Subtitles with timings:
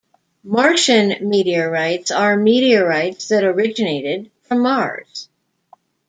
[0.43, 5.29] Martian meteorites are meteorites that originated from Mars.